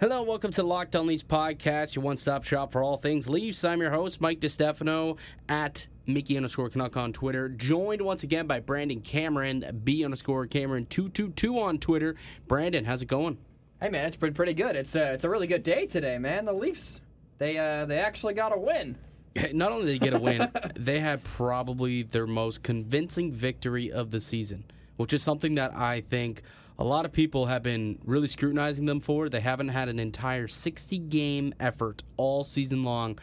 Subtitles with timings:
[0.00, 3.64] Hello, welcome to Locked On Leafs podcast, your one-stop shop for all things Leafs.
[3.64, 7.48] I'm your host, Mike DeStefano, at Mickey underscore Canuck on Twitter.
[7.48, 12.14] Joined once again by Brandon Cameron, B underscore Cameron 222 on Twitter.
[12.46, 13.38] Brandon, how's it going?
[13.80, 14.76] Hey man, it's been pretty good.
[14.76, 16.44] It's a it's a really good day today, man.
[16.44, 17.00] The Leafs
[17.38, 18.96] they uh they actually got a win.
[19.52, 24.12] Not only did they get a win, they had probably their most convincing victory of
[24.12, 24.62] the season,
[24.96, 26.42] which is something that I think
[26.78, 29.28] a lot of people have been really scrutinizing them for.
[29.28, 33.18] They haven't had an entire 60 game effort all season long.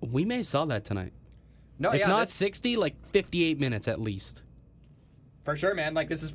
[0.00, 1.12] We may have saw that tonight.
[1.78, 4.42] No, if yeah, not this- 60, like 58 minutes at least.
[5.44, 5.94] for sure, man.
[5.94, 6.34] Like this is,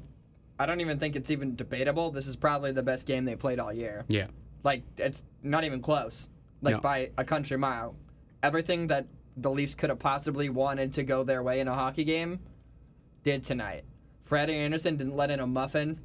[0.58, 2.10] I don't even think it's even debatable.
[2.12, 4.04] This is probably the best game they played all year.
[4.08, 4.28] Yeah.
[4.64, 6.28] Like it's not even close.
[6.62, 6.82] Like No.
[6.82, 7.96] by a country mile.
[8.42, 9.06] Everything that
[9.38, 12.40] the Leafs could have possibly wanted to go their way in a hockey game,
[13.24, 13.84] did tonight.
[14.24, 16.00] Freddie Andersen didn't let in a muffin.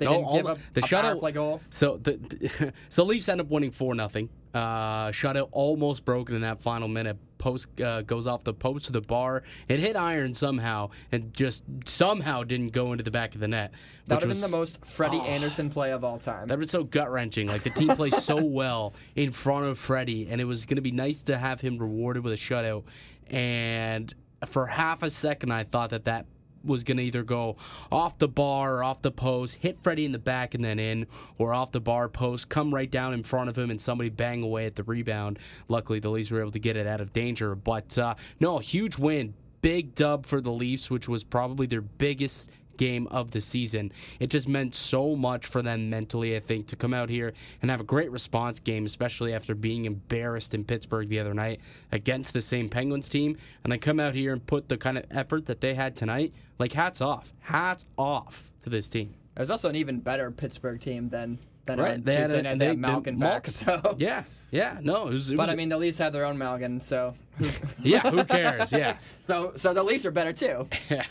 [0.00, 1.60] They No, didn't give the- up the a shutout- play goal.
[1.70, 4.28] So the, the so Leafs end up winning four nothing.
[4.52, 7.16] Uh, shutout almost broken in that final minute.
[7.38, 9.42] Post uh, goes off the post to the bar.
[9.68, 13.70] It hit iron somehow and just somehow didn't go into the back of the net.
[14.08, 15.24] That would have been the most Freddie Oh.
[15.26, 16.48] Andersen play of all time.
[16.48, 17.46] That was so gut wrenching.
[17.46, 20.82] Like the team plays so well in front of Freddie, and it was going to
[20.82, 22.84] be nice to have him rewarded with a shutout.
[23.28, 24.12] And
[24.46, 26.26] for half a second, I thought that that
[26.64, 27.56] was going to either go
[27.90, 31.06] off the bar or off the post, hit Freddie in the back and then in,
[31.38, 34.42] or off the bar post, come right down in front of him, and somebody bang
[34.42, 35.38] away at the rebound.
[35.68, 37.54] Luckily, the Leafs were able to get it out of danger.
[37.54, 39.34] But uh, no, huge win.
[39.62, 42.50] Big dub for the Leafs, which was probably their biggest
[42.80, 43.92] game of the season.
[44.18, 47.70] It just meant so much for them mentally, I think, to come out here and
[47.70, 51.60] have a great response game, especially after being embarrassed in Pittsburgh the other night
[51.92, 55.04] against the same Penguins team, and then come out here and put the kind of
[55.10, 56.32] effort that they had tonight.
[56.58, 57.34] Like, hats off.
[57.40, 59.14] Hats off to this team.
[59.36, 62.58] There's also an even better Pittsburgh team than than on They had a- night.
[62.58, 65.30] they- They Malkin back, so Yeah, yeah, no, it was.
[65.30, 67.14] It But was I mean, the Leafs have their own Malkin, so
[67.82, 68.72] yeah, who cares?
[68.72, 68.98] Yeah.
[69.22, 70.68] so so the Leafs are better too.
[70.90, 71.04] Yeah.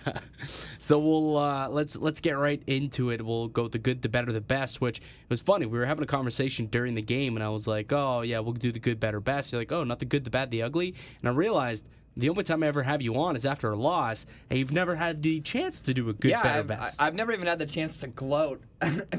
[0.78, 3.24] So we'll uh, let's let's get right into it.
[3.24, 4.82] We'll go with the good, the better, the best.
[4.82, 5.66] Which was funny.
[5.66, 8.54] We were having a conversation during the game, and I was like, "Oh yeah, we'll
[8.54, 10.96] do the good, better, best." You're like, "Oh, not the good, the bad, the ugly."
[11.22, 11.88] And I realized
[12.18, 14.96] the only time I ever have you on is after a loss, and you've never
[14.96, 17.02] had the chance to do a good, yeah, better, I've, best.
[17.02, 18.62] I've never even had the chance to gloat,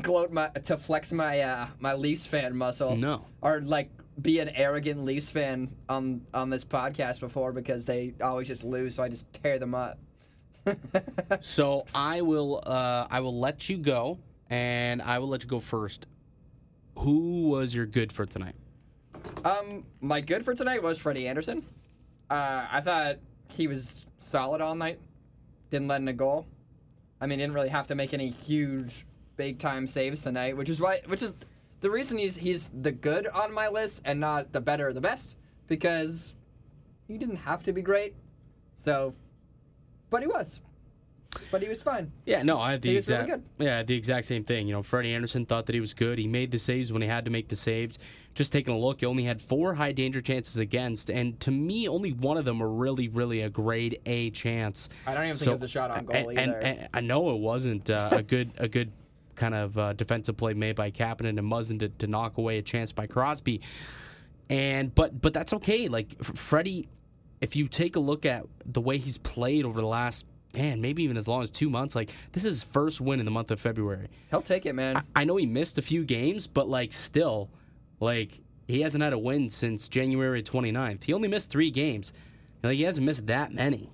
[0.03, 2.97] gloat my to flex my uh, my Leafs fan muscle.
[2.97, 3.25] No.
[3.41, 3.91] or like
[4.23, 8.95] be an arrogant Leafs fan on on this podcast before because they always just lose,
[8.95, 9.99] so I just tear them up.
[11.41, 15.61] so I will uh, I will let you go, and I will let you go
[15.61, 16.07] first.
[16.99, 18.57] Who was your good for tonight?
[19.45, 21.65] Um, my good for tonight was Freddie Andersen.
[22.29, 24.99] Uh, I thought he was solid all night.
[25.71, 26.47] Didn't let in a goal.
[27.21, 29.07] I mean, didn't really have to make any huge,
[29.37, 31.35] big time saves tonight, which is why, which is
[31.81, 35.01] the reason he's he's the good on my list and not the better or the
[35.01, 35.37] best
[35.67, 36.35] because
[37.09, 38.15] he didn't have to be great.
[38.75, 39.15] So,
[40.11, 40.61] but he was.
[41.53, 42.11] But he was fine.
[42.27, 44.67] Yeah, no, I had the He was really exact yeah, the exact same thing.
[44.67, 46.19] You know, Freddie Andersen thought that he was good.
[46.19, 48.01] He made the saves when he had to make the saves.
[48.35, 51.89] Just taking a look, he only had four high danger chances against, and to me,
[51.89, 54.89] only one of them were really, really a grade A chance.
[55.07, 56.59] I don't even think it was a shot on goal and, and- either.
[56.59, 58.91] and I know it wasn't uh, a good a good
[59.41, 62.63] kind of uh, defensive play made by Kapanen and Muzzin to, to knock away a
[62.63, 63.63] chance by Crosby.
[64.51, 65.89] And but but that's okay.
[65.89, 66.89] Like F- Freddie,
[67.41, 71.03] if you take a look at the way he's played over the last man, maybe
[71.05, 73.51] even as long as two months, like this is his first win in the month
[73.51, 74.09] of February.
[74.31, 75.03] He'll take it, man.
[75.17, 77.49] I know he missed a few games, but like still,
[78.01, 81.05] like he hasn't had a win since January 29th.
[81.05, 82.13] He only missed three games.
[82.63, 83.91] Like he hasn't missed that many,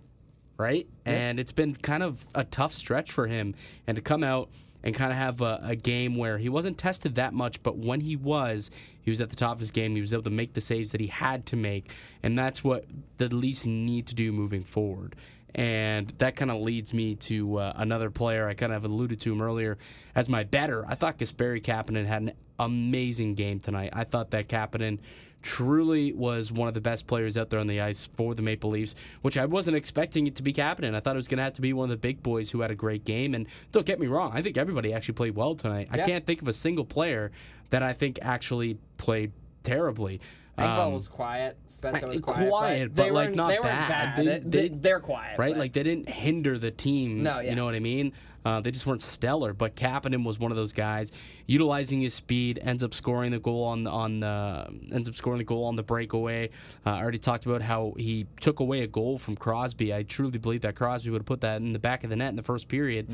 [0.57, 0.89] right?
[1.05, 3.55] And it's been kind of a tough stretch for him.
[3.87, 4.49] And to come out
[4.87, 8.01] and kind of have a, a game where he wasn't tested that much, but when
[8.01, 8.71] he was,
[9.03, 9.97] he was at the top of his game.
[9.97, 11.91] He was able to make the saves that he had to make,
[12.23, 12.85] and that's what
[13.19, 15.17] the Leafs need to do moving forward.
[15.57, 19.33] And that kind of leads me to uh, another player I kind of alluded to
[19.33, 19.77] him earlier
[20.15, 20.87] as my better.
[20.87, 23.91] I thought Kasperi Kapanen had an amazing game tonight.
[23.93, 25.01] I thought that Kapanen
[25.47, 28.71] truly was one of the best players out there on the ice for the Maple
[28.71, 30.93] Leafs, which I wasn't expecting it to be Kapanen.
[30.93, 32.63] I thought it was going to have to be one of the big boys who
[32.63, 33.33] had a great game.
[33.33, 35.89] And don't get me wrong, I think everybody actually played well tonight.
[35.93, 37.31] I can't think of a single player
[37.71, 39.31] that I think actually played
[39.63, 40.21] terribly.
[40.59, 41.57] Engvall Um, was quiet.
[41.69, 42.49] Spezza was quiet.
[42.49, 44.17] quiet, they but, like, weren't- they bad.
[44.17, 44.51] bad.
[44.51, 45.39] They- They, are quiet.
[45.39, 45.53] right?
[45.53, 47.23] but- Like they didn't hinder the team.
[47.23, 47.51] No, yeah.
[47.51, 48.13] You know what I mean?
[48.43, 49.53] Uh, they just weren't stellar.
[49.53, 51.11] But Kapanen was one of those guys
[51.49, 55.45] utilizing his speed, ends up scoring the goal on on the ends up scoring the
[55.45, 56.51] goal on the breakaway.
[56.87, 59.93] Uh, I already talked about how he took away a goal from Crosby.
[59.93, 62.29] I truly believe that Crosby would have put that in the back of the net
[62.31, 63.09] in the first period,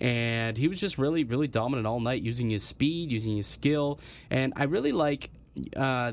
[0.00, 4.00] and he was just really really dominant all night, using his speed, using his skill,
[4.30, 5.30] and I really like.
[5.76, 6.12] Uh,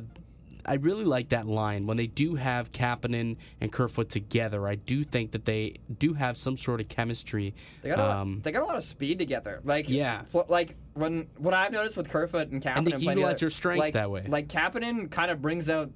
[0.65, 4.67] I really like that line when they do have Kapanen and Kerfoot together.
[4.67, 7.53] I do think that they do have some sort of chemistry.
[7.81, 9.61] They got, a lot, Um, they got a lot of speed together.
[9.63, 10.23] Like Yeah.
[10.23, 13.85] fl- like when what I've noticed with Kerfoot and Kapanen And they utilize their strengths
[13.85, 14.25] like, that way.
[14.27, 15.91] Like Kapanen kind of brings out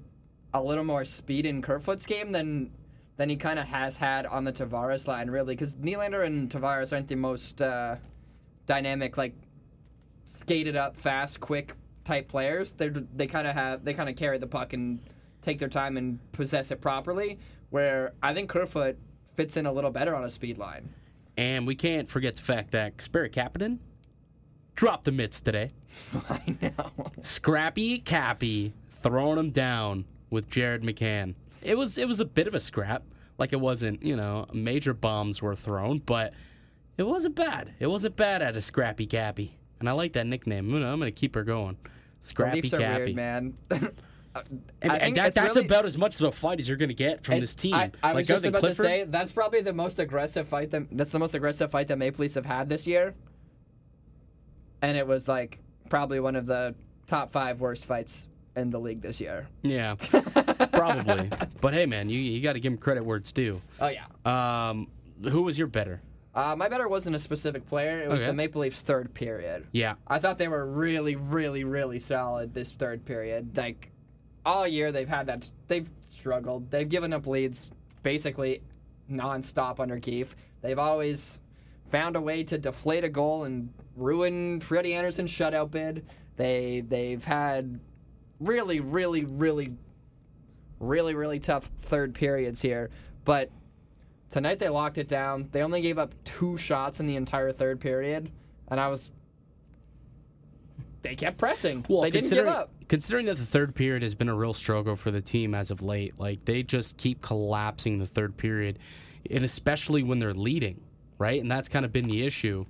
[0.53, 2.71] a little more speed in Kerfoot's game than
[3.17, 6.93] than he kind of has had on the Tavares line, really, because Nylander and Tavares
[6.93, 7.97] aren't the most uh,
[8.65, 9.33] dynamic, like
[10.25, 11.73] skated up, fast, quick
[12.09, 12.71] type players.
[12.71, 14.99] They they kind of have they kind of carry the puck and
[15.43, 17.37] take their time and possess it properly.
[17.69, 18.97] Where I think Kerfoot
[19.35, 20.89] fits in a little better on a speed line.
[21.37, 23.77] And we can't forget the fact that Kasperi Kapanen
[24.75, 25.71] dropped the mitts today.
[26.29, 26.91] I know.
[27.21, 31.35] Scrappy Cappy throwing him down with Jared McCann.
[31.61, 33.03] It was it was a bit of a scrap.
[33.37, 36.33] Like it wasn't, you know, major bombs were thrown, but
[36.97, 37.73] it wasn't bad.
[37.79, 39.57] It wasn't bad at a Scrappy Cappy.
[39.79, 40.73] And I like that nickname.
[40.73, 41.77] I'm I'm gonna keep her going.
[42.21, 43.03] Scrappy Leafs are Cappy.
[43.05, 43.53] weird, man.
[44.81, 46.95] And, and that, that's really- about as much of a fight as you're going to
[46.95, 47.73] get from It- this team.
[47.73, 50.69] I, I like was just about Clifford, to say that's probably the most aggressive fight
[50.71, 53.15] that that's the most aggressive fight that Maple Leafs have had this year,
[54.81, 56.75] and it was like probably one of the
[57.07, 59.47] top five worst fights in the league this year.
[59.63, 59.95] yeah,
[60.71, 61.29] probably.
[61.59, 63.61] But hey, man, you you got to give him credit where it's due.
[63.81, 64.69] Oh yeah.
[64.69, 64.87] Um,
[65.23, 66.01] who was your better?
[66.35, 68.01] Uh, my better wasn't a specific player.
[68.03, 68.27] It was Okay.
[68.27, 69.65] the Maple Leafs third period.
[69.71, 73.57] Yeah, I thought they were really, really, really solid this third period.
[73.57, 73.89] Like
[74.45, 75.49] all year, they've had that.
[75.67, 76.69] They've struggled.
[76.69, 77.71] They've given up leads
[78.03, 78.61] basically
[79.11, 80.35] nonstop under Keefe.
[80.61, 81.39] They've always
[81.89, 86.05] found a way to deflate a goal and ruin Freddie Andersen's shutout bid.
[86.37, 87.79] They they've had
[88.39, 89.73] really, really, really,
[90.79, 92.91] really, really tough third periods here,
[93.25, 93.49] but.
[94.31, 95.49] Tonight they locked it down.
[95.51, 98.31] They only gave up two shots in the entire third period,
[98.67, 99.09] and I was
[101.01, 101.85] they kept pressing.
[101.89, 102.71] Well, they didn't give up.
[102.89, 105.81] considering that the third period has been a real struggle for the team as of
[105.81, 108.79] late, like they just keep collapsing the third period,
[109.31, 110.81] and especially when they're leading,
[111.17, 111.41] right?
[111.41, 112.65] And that's kind of been the issue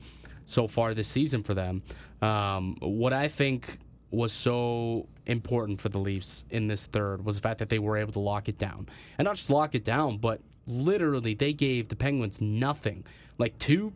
[0.45, 1.81] so far this season for them.
[2.21, 3.79] Um, what I think
[4.11, 7.97] was so important for the Leafs in this third was the fact that they were
[7.97, 10.39] able to lock it down, and not just lock it down, but
[10.69, 13.05] literally they gave the Penguins nothing,
[13.37, 13.93] like two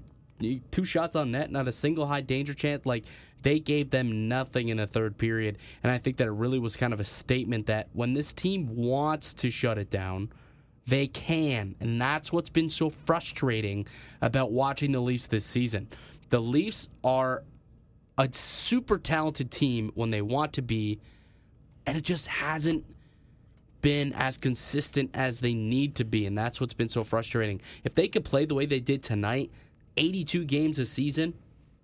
[0.71, 2.85] two shots on net, not a single high danger chance.
[2.85, 3.05] Like
[3.43, 6.75] they gave them nothing in the third period, and I think that it really was
[6.75, 10.29] kind of a statement that when this team wants to shut it down,
[10.87, 13.87] they can, and that's what's been so frustrating
[14.21, 15.87] about watching the Leafs this season.
[16.29, 17.43] The Leafs are
[18.17, 20.99] a super talented team when they want to be,
[21.85, 22.85] and it just hasn't
[23.83, 27.61] been as consistent as they need to be, and that's what's been so frustrating.
[27.83, 29.51] If they could play the way they did tonight,
[29.97, 31.35] 82 games a season,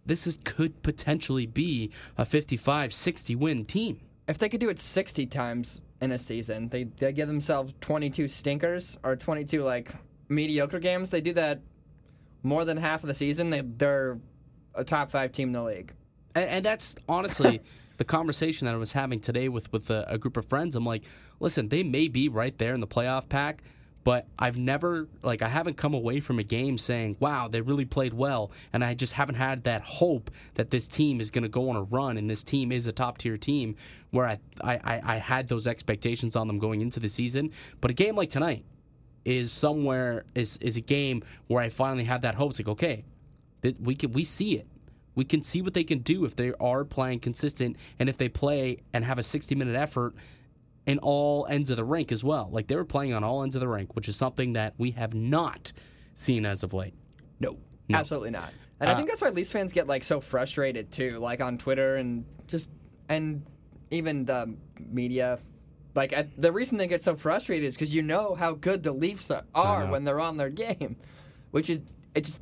[0.07, 4.00] this is could potentially be a 55 60 win team.
[4.28, 8.28] If they could do it 60 times in a season, they they give themselves 22
[8.28, 9.92] stinkers or 22 like
[10.30, 11.12] mediocre games.
[11.12, 11.62] They do that
[12.42, 13.51] more than half of the season.
[13.51, 14.18] They they're
[14.74, 15.94] a top five team in the league.
[16.34, 17.62] And, and that's honestly
[18.00, 20.75] the conversation that I was having today with with a, a group of friends.
[20.75, 21.04] I'm like,
[21.42, 23.62] listen, they may be right there in the playoff pack,
[24.06, 27.84] but I've never like I haven't come away from a game saying, "Wow, they really
[27.84, 31.50] played well," and I just haven't had that hope that this team is going to
[31.50, 33.75] go on a run and this team is a top tier team.
[34.12, 37.51] Where I, I I had those expectations on them going into the season,
[37.82, 38.63] but a game like tonight
[39.25, 42.51] is somewhere is is a game where I finally have that hope.
[42.51, 43.03] It's like, okay,
[43.77, 44.68] we can we see it.
[45.19, 48.29] We can see what they can do if they are playing consistent and if they
[48.29, 50.15] play and have a 60 minute effort
[50.85, 52.47] in all ends of the rink as well.
[52.53, 54.91] Like they were playing on all ends of the rink, which is something that we
[54.91, 55.73] have not
[56.13, 56.93] seen as of late.
[57.41, 57.57] No,
[57.89, 57.97] No.
[57.97, 58.53] absolutely not.
[58.79, 61.57] And I Uh, think that's why Leafs fans get like so frustrated too, like on
[61.57, 62.69] Twitter and just
[63.09, 63.43] and
[63.91, 64.55] even the
[64.89, 65.38] media.
[65.95, 68.93] Like I, the reason they get so frustrated is because you know how good the
[68.93, 70.95] Leafs are, are when they're on their game,
[71.51, 71.81] which is
[72.15, 72.39] it just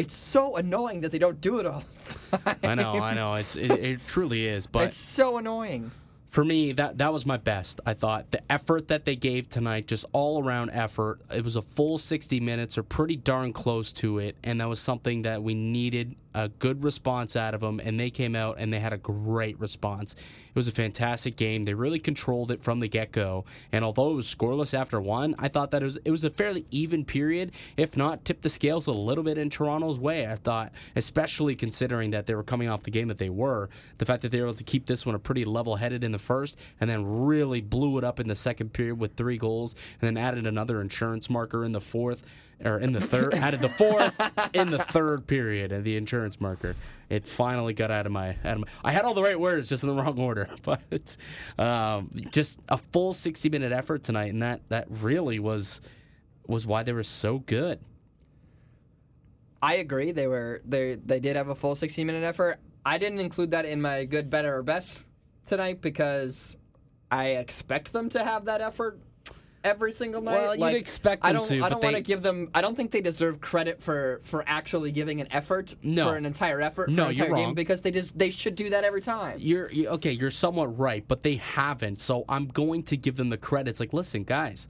[0.00, 1.84] it's so annoying that they don't do it all
[2.30, 2.56] the time.
[2.62, 3.34] I know, I know.
[3.34, 5.90] It's it, it truly is, but It's so annoying.
[6.30, 7.80] For me, that that was my best.
[7.84, 11.20] I thought the effort that they gave tonight, just all around effort.
[11.34, 14.80] It was a full 60 minutes, or pretty darn close to it, and that was
[14.80, 18.72] something that we needed a good response out of them, and they came out and
[18.72, 20.14] they had a great response.
[20.14, 21.64] It was a fantastic game.
[21.64, 25.34] They really controlled it from the get go, and although it was scoreless after one,
[25.38, 28.50] I thought that it was it was a fairly even period, if not tipped the
[28.50, 30.26] scales a little bit in Toronto's way.
[30.26, 33.68] I thought, especially considering that they were coming off the game that they were,
[33.98, 36.12] the fact that they were able to keep this one a pretty level headed in
[36.12, 39.74] the first, and then really blew it up in the second period with three goals,
[40.00, 42.24] and then added another insurance marker in the fourth
[42.64, 44.20] or in the third, added the fourth
[44.52, 46.76] in the third period and the insurance marker.
[47.08, 48.66] It finally got out of my, out of my.
[48.84, 50.48] I had all the right words, just in the wrong order.
[50.62, 51.16] But it's
[51.58, 55.80] um, just a full sixty minute effort tonight, and that that really was
[56.46, 57.80] was why they were so good.
[59.62, 60.12] I agree.
[60.12, 62.58] They were they they did have a full 60 minute effort.
[62.84, 65.02] I didn't include that in my good, better, or best
[65.50, 66.56] tonight because
[67.10, 68.98] I expect them to have that effort
[69.62, 70.58] every single night.
[70.58, 71.44] Well, you'd expect I don't.
[71.44, 72.48] to, I don't want they- to give them.
[72.54, 76.06] I don't think they deserve credit for for actually giving an effort No.
[76.08, 77.54] for an entire effort for No, an you're entire game wrong.
[77.54, 79.36] because they just they should do that every time.
[79.38, 80.12] You're okay.
[80.12, 81.98] You're somewhat right, but they haven't.
[81.98, 83.80] So I'm going to give them the credits.
[83.80, 84.68] Like, listen, guys,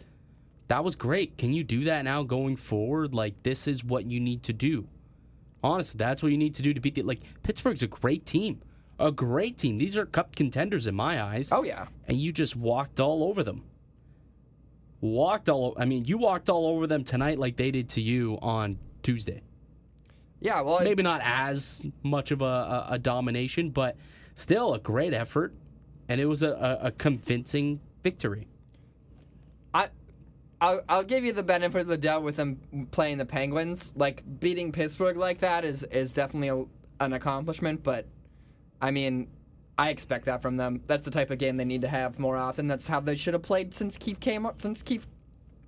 [0.69, 1.37] that was great.
[1.39, 3.15] Can you do that now going forward?
[3.15, 4.89] Like, this is what you need to do.
[5.63, 7.03] Honestly, that's what you need to do to beat the.
[7.03, 8.63] Like, Pittsburgh's a great team,
[9.01, 9.79] a great team.
[9.79, 11.51] These are cup contenders in my eyes.
[11.51, 11.87] Oh yeah.
[12.07, 13.65] and you just walked all over them.
[15.01, 15.75] Walked all.
[15.79, 19.43] I mean, you walked all over them tonight, like they did to you on Tuesday.
[20.41, 20.61] Yeah.
[20.61, 23.97] Well, Maybe not as much of a, a, a domination, but
[24.35, 25.55] still a great effort,
[26.09, 28.47] and it was a, a, convincing victory.
[29.73, 29.89] I,
[30.61, 33.93] I'll, I'll give you the benefit of the doubt with them playing the Penguins.
[33.97, 37.83] Like beating Pittsburgh like that is is definitely a, an accomplishment.
[37.83, 38.07] But
[38.81, 39.29] I mean,
[39.79, 40.83] I expect that from them.
[40.87, 42.69] That's the type of game they need to have more often.
[42.69, 44.61] That's how they should have played since Keefe came up.
[44.61, 45.07] Since Keefe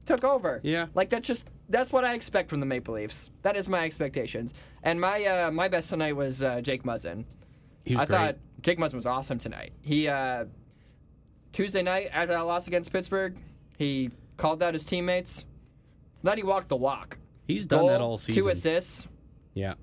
[0.07, 0.61] took over.
[0.62, 0.87] Yeah.
[0.95, 3.31] Like that's just that's what I expect from the Maple Leafs.
[3.42, 4.54] That is my expectations.
[4.83, 7.25] And my uh, my best tonight was uh, Jake Muzzin.
[7.85, 8.19] He was I great.
[8.19, 9.73] thought Jake Muzzin was awesome tonight.
[9.81, 10.47] He uh,
[11.52, 13.37] Tuesday night after that loss against Pittsburgh,
[13.76, 15.45] he called out his teammates.
[16.12, 17.19] It's Tonight he walked the walk.
[17.47, 18.42] He's done Goal, that all season.
[18.42, 19.07] Two assists.
[19.54, 19.75] Yeah.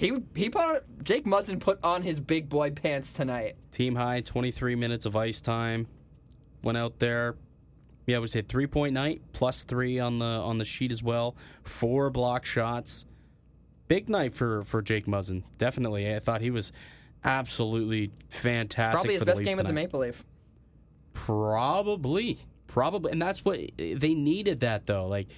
[0.00, 3.56] He he put Jake Muzzin put on his big boy pants tonight.
[3.70, 5.86] Team high, 23 minutes of ice time.
[6.62, 7.36] Went out there.
[8.06, 11.36] Yeah, we said three point night plus three on the on the sheet as well.
[11.64, 13.04] Four block shots.
[13.88, 15.42] Big night for for Jake Muzzin.
[15.58, 16.72] Definitely, I thought he was
[17.22, 18.94] absolutely fantastic.
[18.94, 19.72] Probably his best Leafs game as a.
[19.74, 20.24] Maple Leaf.
[21.12, 22.38] Probably,
[22.68, 24.60] probably, and that's what they needed.
[24.60, 25.28] That though, like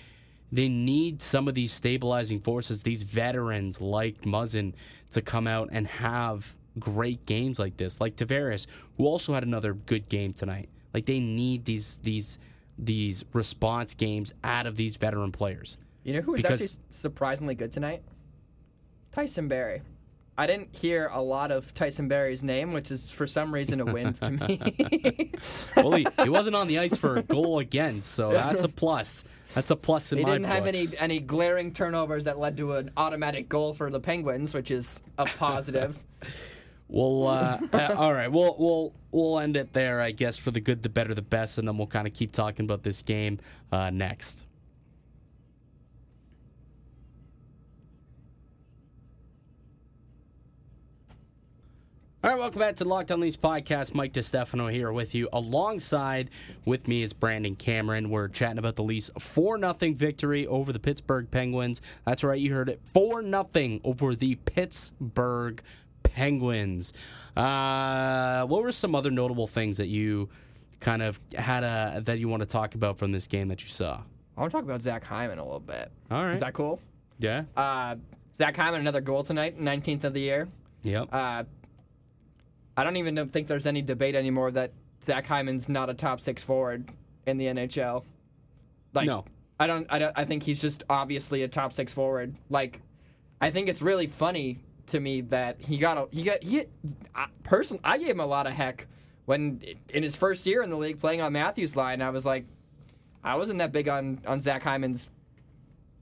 [0.52, 4.74] they need some of these stabilizing forces, these veterans like Muzzin,
[5.12, 8.00] to come out and have great games like this.
[8.00, 8.66] Like Tavares,
[8.98, 10.68] who also had another good game tonight.
[10.94, 12.38] Like they need these these
[12.78, 15.78] these response games out of these veteran players.
[16.04, 18.02] You know who was Because- actually surprisingly good tonight?
[19.12, 19.82] Tyson Barrie.
[20.38, 23.84] I didn't hear a lot of Tyson Barrie's name, which is for some reason a
[23.84, 25.30] win to me.
[25.76, 29.24] Well, he, he wasn't on the ice for a goal again, so that's a plus.
[29.54, 32.72] That's a plus in He my didn't have any any glaring turnovers that led to
[32.74, 36.02] an automatic goal for the Penguins, which is a positive.
[36.88, 38.30] We'll uh, uh, all right.
[38.30, 41.56] We'll we'll we'll end it there, I guess, for the good, the better, the best,
[41.56, 43.38] and then we'll kind of keep talking about this game
[43.72, 44.44] uh, next.
[52.24, 53.94] All right, welcome back to the Locked On Leafs podcast.
[53.94, 55.28] Mike DeStefano here with you.
[55.32, 56.30] Alongside
[56.64, 58.10] with me is Brandon Cameron.
[58.10, 61.82] We're chatting about the Leafs 4 0 victory over the Pittsburgh Penguins.
[62.06, 62.80] That's right, you heard it.
[62.94, 65.62] 4 0 over the Pittsburgh
[66.04, 66.92] Penguins.
[67.36, 70.28] Uh, what were some other notable things that you
[70.78, 73.68] kind of had a, that you want to talk about from this game that you
[73.68, 74.00] saw?
[74.36, 75.90] I want to talk about Zach Hyman a little bit.
[76.08, 76.34] All right.
[76.34, 76.78] Is that cool?
[77.18, 77.42] yeah.
[77.56, 77.96] Uh,
[78.36, 80.46] Zach Hyman, another goal tonight, 19th of the year.
[80.84, 81.08] Yep.
[81.10, 81.42] Uh,
[82.76, 84.72] I don't even think there's any debate anymore that
[85.04, 86.88] Zach Hyman's not a top six forward
[87.26, 88.04] in the NHL.
[88.94, 89.24] Like, No.
[89.60, 90.12] I don't, I don't.
[90.18, 92.34] I think he's just obviously a top six forward.
[92.50, 92.80] Like,
[93.40, 96.64] I think it's really funny to me that he got a he got he.
[97.14, 98.88] I, person, I gave him a lot of heck
[99.26, 102.02] when in his first year in the league playing on Matthews' line.
[102.02, 102.44] I was like,
[103.22, 105.08] I wasn't that big on on Zach Hyman's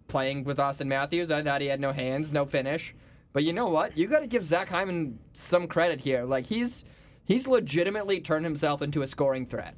[0.08, 1.30] playing with Austin Matthews.
[1.30, 2.94] I thought he had no hands, no finish.
[3.32, 3.96] But you know what?
[3.96, 6.24] You got to give Zach Hyman some credit here.
[6.24, 6.84] Like he's
[7.24, 9.74] he's legitimately turned himself into a scoring threat.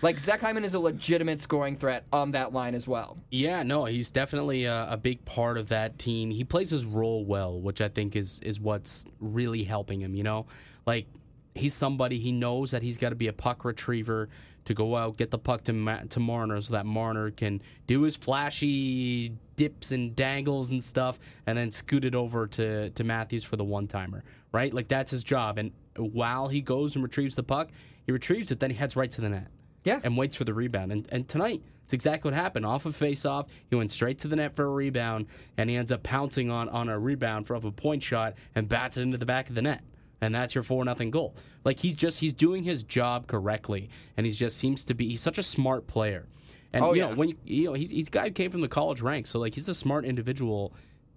[0.00, 3.18] Like Zach Hyman is a legitimate scoring threat on that line as well.
[3.30, 6.30] Yeah, no, he's definitely a, a big part of that team.
[6.30, 10.14] He plays his role well, which I think is is what's really helping him.
[10.14, 10.46] You know,
[10.86, 11.06] like
[11.54, 14.28] he's somebody he knows that he's got to be a puck retriever
[14.64, 18.02] to go out get the puck to Ma- to Marner so that Marner can do
[18.02, 19.32] his flashy
[19.62, 23.64] dips and dangles and stuff and then scoot it over to to Matthews for the
[23.64, 27.68] one timer right like that's his job and while he goes and retrieves the puck
[28.04, 29.46] he retrieves it then he heads right to the net
[29.84, 30.00] Yeah.
[30.02, 33.24] and waits for the rebound and and tonight it's exactly what happened off of face
[33.24, 35.26] off he went straight to the net for a rebound
[35.56, 38.96] and he ends up pouncing on on a rebound from a point shot and bats
[38.96, 39.82] it into the back of the net
[40.20, 41.34] and that's your four nothing goal.
[41.64, 45.20] Like he's just he's doing his job correctly, and he just seems to be he's
[45.20, 46.26] such a smart player.
[46.72, 47.10] And Oh, you yeah.
[47.10, 49.30] know when you, you know he's he's a guy who came from the college ranks,
[49.30, 50.74] so like he's a smart individual.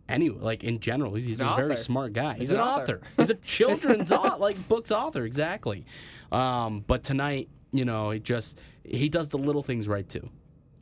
[0.08, 1.76] Anyway, like in general, he's, he's a very author.
[1.78, 2.36] smart guy.
[2.36, 3.02] He's, an, an author.
[3.18, 5.84] he's a children's author, like books author, exactly.
[6.32, 10.30] Um, but tonight, you know, he just he does the little things right too,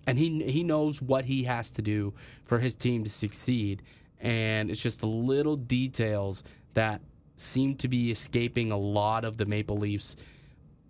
[0.08, 2.13] and he he knows what he has to do
[2.46, 3.84] for his team to succeed,
[4.20, 7.00] and it's just the little details that
[7.38, 10.18] seem to be escaping a lot of the Maple Leafs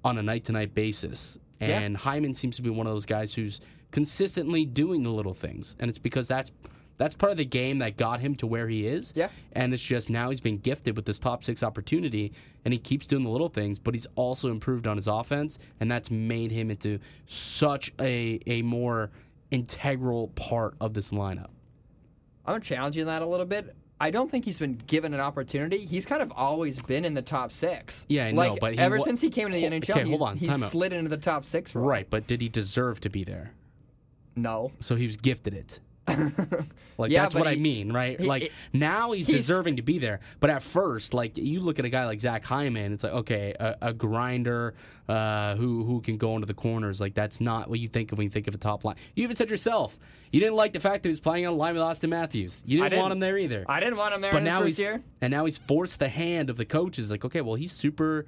[0.04, 1.38] on a night to night basis.
[1.70, 1.80] Yeah.
[1.80, 5.76] And Hyman seems to be one of those guys who's consistently doing the little things.
[5.80, 6.52] And it's because that's
[6.98, 9.14] that's part of the game that got him to where he is.
[9.16, 9.30] Yeah.
[9.54, 12.34] And it's just now he's been gifted with this top six opportunity
[12.66, 15.92] and he keeps doing the little things, but he's also improved on his offense, and
[15.92, 19.12] that's made him into such a a more
[19.52, 21.50] integral part of this lineup.
[22.46, 23.76] I'm challenging that a little bit.
[24.04, 25.86] I don't think he's been given an opportunity.
[25.86, 28.06] He's kind of always been in the top six.
[28.10, 29.90] Yeah, I know, like, but he ever wa- since he came into the Hold- NHL,
[29.96, 30.72] okay, hold on, time out.
[30.72, 31.74] slid into the top six.
[31.74, 33.54] Right, but did he deserve to be there?
[34.36, 34.74] No.
[34.82, 35.80] So he was gifted it.
[36.08, 38.20] Like Yeah, that's what I mean, right?
[38.20, 41.60] he- like it- now he's, he's- deserving to be there, but at first, like you
[41.60, 44.76] look at a guy like Zach Hyman, it's like okay, a, a grinder
[45.10, 47.02] uh, who who can go into the corners.
[47.02, 48.96] Like that's not what you think of when you think of a top line.
[49.16, 49.98] You even said yourself
[50.32, 52.64] you didn't like the fact that he was playing on a line with Austin Matthews.
[52.66, 53.02] You didn't, didn't.
[53.02, 53.66] want him there either.
[53.68, 55.02] I didn't want him there but now he's year.
[55.22, 57.10] and now he's forced the hand of the coaches.
[57.12, 58.26] Like okay, well he's super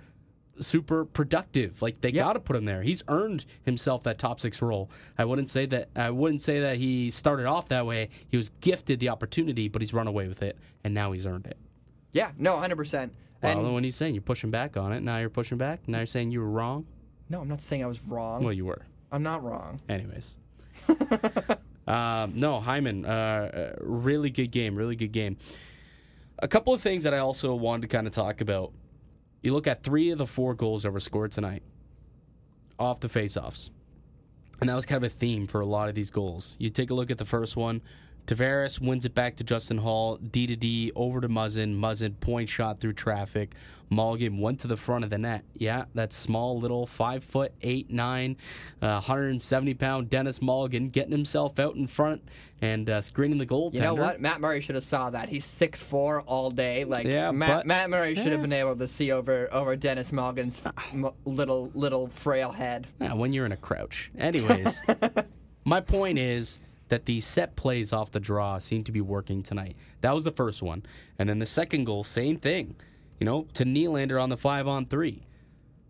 [0.59, 1.81] super productive.
[1.81, 2.23] Like they Yep.
[2.25, 2.81] got to put him there.
[2.81, 4.89] He's earned himself that top six role.
[5.17, 5.89] I wouldn't say that.
[5.95, 8.09] I wouldn't say that he started off that way.
[8.29, 11.47] He was gifted the opportunity, but he's run away with it, and now he's earned
[11.47, 11.57] it.
[12.13, 13.09] Yeah, no, 100%.
[13.43, 15.87] Well, And when he's saying you're pushing back on it, now you're pushing back.
[15.87, 16.85] Now you're saying you were wrong.
[17.29, 18.41] no, I'm not saying I was wrong.
[18.43, 18.85] Well, you were.
[19.11, 19.79] I'm not wrong.
[19.89, 20.37] Anyways.
[21.87, 25.37] um, no, Hyman, uh, uh, really good game, really good game.
[26.39, 28.71] A couple of things that I also wanted to kind of talk about.
[29.45, 31.61] You look at three of the four goals that were scored tonight
[32.79, 33.69] off the faceoffs.
[34.59, 36.55] And that was kind of a theme for a lot of these goals.
[36.57, 37.83] You take a look at the first one.
[38.27, 41.77] Tavares wins it back to Justin Holl, D to D over to Muzzin.
[41.77, 43.53] Muzzin point shot through traffic.
[43.91, 45.43] Malgin went to the front of the net.
[45.53, 48.35] Yeah, that small little five foot eight nine,
[48.81, 52.23] uh, 170 pound Denis Malgin getting himself out in front
[52.61, 53.73] and uh, screening the goaltender.
[53.75, 54.19] You know what?
[54.19, 55.29] Matt Murray should have saw that.
[55.29, 56.83] He's 6'4 all day.
[56.83, 58.31] Like Yeah, Matt, but- Matt Murray should Yeah.
[58.31, 60.63] have been able to see over over Denis Malgin's
[61.25, 62.87] little little frail head.
[62.99, 64.09] Yeah, when you're in a crouch.
[64.17, 64.81] Anyways,
[65.63, 66.57] my point is
[66.89, 69.75] that the set plays off the draw seem to be working tonight.
[70.01, 70.83] That was the first one.
[71.17, 72.75] And then the second goal, same thing.
[73.19, 75.23] You know, to Nylander on the five on three.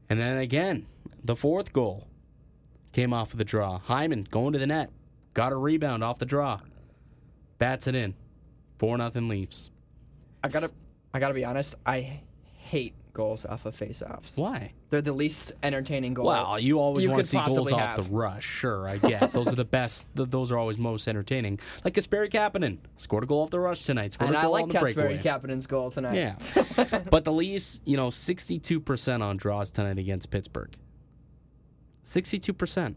[0.09, 0.85] And then again,
[1.23, 2.07] the fourth goal
[2.93, 3.79] came off of the draw.
[3.79, 4.91] Hyman going to the net.
[5.33, 6.59] Got a rebound off the draw.
[7.57, 8.13] Bats it in.
[8.77, 9.71] Four nothing Leafs.
[10.43, 10.69] I gotta
[11.13, 11.75] I gotta be honest.
[11.85, 12.21] I
[12.57, 14.37] hate goals off of faceoffs.
[14.37, 14.73] Why?
[14.95, 16.27] They're the least entertaining goal.
[16.27, 18.45] Well, you always you want to see goals possibly off the rush.
[18.45, 20.05] Sure, I guess those are the best.
[20.15, 21.59] th- Those are always most entertaining.
[21.83, 24.13] Like Kasperi Kapanen scored a goal off the rush tonight.
[24.13, 25.17] Scored and a I goal like on the Kasperi breakaway.
[25.21, 26.13] Kapanen's goal tonight.
[26.13, 26.35] Yeah,
[27.11, 30.73] but the Leafs, you know, sixty-two percent on draws tonight against Pittsburgh.
[32.03, 32.95] Sixty-two percent.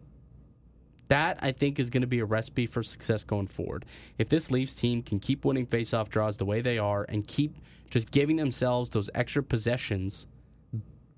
[1.09, 3.87] That I think is going to be a recipe for success going forward.
[4.19, 7.57] If this Leafs team can keep winning faceoff draws the way they are and keep
[7.91, 10.29] just giving themselves those extra possessions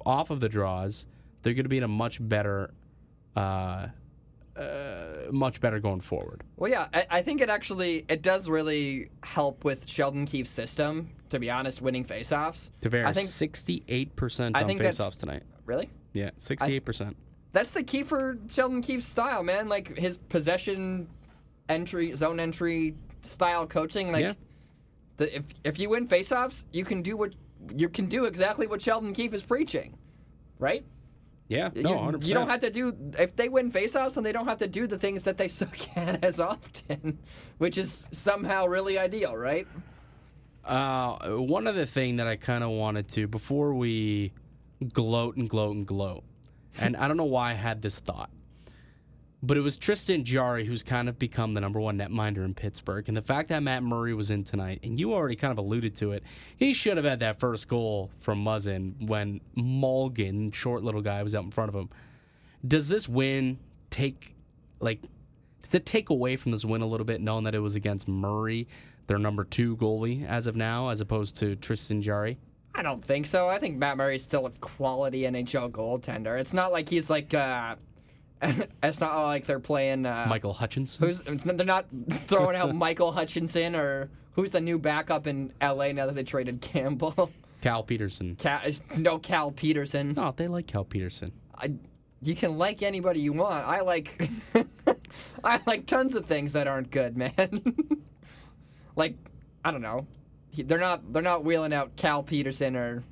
[0.07, 1.07] off of the draws,
[1.43, 2.73] they're going to be in a much better,
[3.37, 3.89] uh,
[4.57, 4.63] uh,
[5.31, 6.43] much better going forward.
[6.57, 11.11] Well, yeah, I, I think it actually it does really help with Sheldon Keefe's system.
[11.31, 12.71] To be honest, winning faceoffs.
[12.83, 15.45] Tavares, I think sixty-eight percent on faceoffs tonight.
[15.65, 15.89] really.
[16.13, 17.17] Yeah, sixty-eight percent.
[17.53, 19.69] That's the key for Sheldon Keefe's style, man.
[19.69, 21.07] Like his possession
[21.69, 24.11] entry, zone entry style coaching.
[24.11, 24.33] Like Yeah.
[25.19, 27.33] the, if if you win faceoffs, you can do what
[27.77, 29.97] you can do exactly what Sheldon Keefe is preaching,
[30.59, 30.85] right?
[31.49, 32.35] Yeah, no, you, hundred you percent.
[32.35, 34.99] don't have to do if they win faceoffs, then they don't have to do the
[34.99, 37.19] things that they suck at as often,
[37.59, 39.67] which is somehow really ideal, right?
[40.65, 44.33] Uh, one other thing that I kind of wanted to before we
[44.93, 46.23] gloat and gloat and gloat,
[46.79, 48.31] and I don't know why I had this thought.
[49.43, 53.09] But it was Tristan Jarry who's kind of become the number one netminder in Pittsburgh.
[53.09, 55.95] And the fact that Matt Murray was in tonight, and you already kind of alluded
[55.97, 56.25] to it,
[56.59, 61.35] he should have had that first goal from Muzzin when Malgin, short little guy, was
[61.35, 61.89] out in front of him.
[62.67, 64.35] Does this win take,
[64.81, 65.01] like,
[65.63, 68.09] does it take away from this win a little bit, knowing that it was against
[68.09, 68.69] Murray,
[69.07, 72.39] their number two goalie as of now, as opposed to Tristan Jarry?
[72.75, 73.49] I don't think so.
[73.49, 76.39] I think Matt Murray's still a quality NHL goaltender.
[76.39, 77.33] It's not like he's like.
[77.33, 77.77] Uh,
[78.83, 80.07] it's not like they're playing.
[80.07, 81.07] Uh, Michael Hutchinson?
[81.07, 81.87] Who's they're not
[82.27, 86.61] throwing out Michael Hutchinson or who's the new backup in LA now that they traded
[86.61, 87.31] Campbell?
[87.61, 88.37] Cal Petersen.
[88.37, 88.61] Cal,
[88.97, 90.15] no Cal Petersen.
[90.15, 91.31] No, they like Cal Petersen.
[91.55, 91.75] I,
[92.23, 93.67] you can like anybody you want.
[93.67, 94.31] I like
[95.45, 97.63] I like tons of things that aren't good, man.
[98.97, 99.17] like
[99.65, 100.07] I don't know.
[100.57, 103.03] They're not they're not wheeling out Cal Petersen or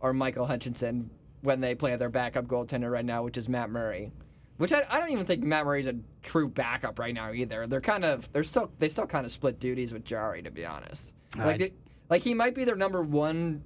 [0.00, 1.10] or Michael Hutchinson
[1.42, 4.12] when they play their backup goaltender right now, which is Matt Murray.
[4.58, 7.66] Which I, I don't even think Matt Murray's a true backup right now either.
[7.66, 10.66] They're kind of they're still they still kind of split duties with Jarry to be
[10.66, 11.14] honest.
[11.36, 11.72] Like I- they,
[12.10, 13.62] like he might be their number one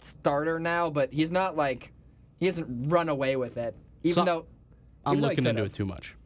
[0.00, 1.92] starter now, but he's not like
[2.40, 3.76] he hasn't run away with it.
[4.02, 4.46] Even So- though
[5.06, 6.16] I'm even though looking into it too much.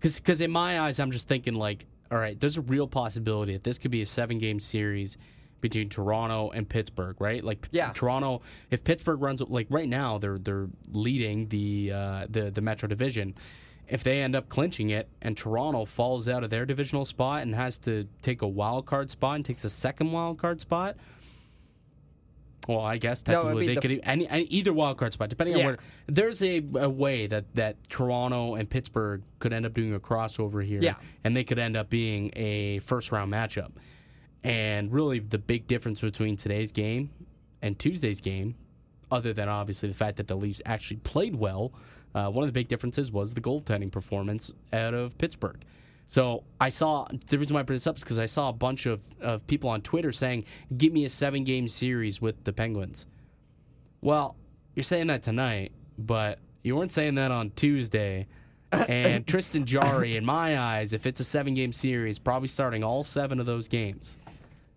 [0.00, 3.64] Because in my eyes, I'm just thinking like, all right, there's a real possibility that
[3.64, 5.16] this could be a seven game series
[5.60, 7.42] between Toronto and Pittsburgh, right?
[7.44, 7.92] Like, Yeah.
[7.92, 8.42] Toronto.
[8.70, 13.34] If Pittsburgh runs like right now, they're they're leading the uh, the the Metro Division.
[13.88, 17.54] If they end up clinching it and Toronto falls out of their divisional spot and
[17.56, 20.96] has to take a wild card spot and takes a second wild card spot,
[22.68, 25.56] well, I guess technically they the could f- any, any either wild card spot, depending
[25.56, 25.60] Yeah.
[25.62, 25.78] on where.
[26.06, 30.64] There's a, a way that that Toronto and Pittsburgh could end up doing a crossover
[30.64, 30.94] here, Yeah.
[31.24, 33.72] and they could end up being a first round matchup.
[34.42, 37.10] And really, the big difference between today's game
[37.62, 38.54] and Tuesday's game,
[39.10, 41.72] other than obviously the fact that the Leafs actually played well,
[42.14, 45.62] uh, one of the big differences was the goaltending performance out of Pittsburgh.
[46.06, 48.52] So I saw the reason why I bring this up is because I saw a
[48.52, 50.44] bunch of, of people on Twitter saying,
[50.76, 53.06] "Give me a seven game series with the Penguins."
[54.00, 54.34] Well,
[54.74, 58.26] you're saying that tonight, but you weren't saying that on Tuesday.
[58.72, 63.04] And Tristan Jarry, in my eyes, if it's a seven game series, probably starting all
[63.04, 64.18] seven of those games.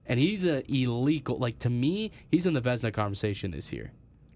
[0.06, 1.24] And he's an elite.
[1.26, 3.92] goal- Like to me, he's in the Vezina conversation this year.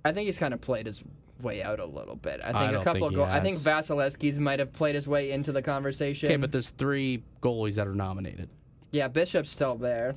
[0.05, 1.03] I think he's kind of played his
[1.41, 2.39] way out a little bit.
[2.41, 3.57] I think I a couple think of he go- I think.
[3.57, 6.27] Vasilevskiy's might have played his way into the conversation.
[6.29, 8.49] Okay, but there's three goalies that are nominated.
[8.91, 10.15] yeah, Bishop's still there.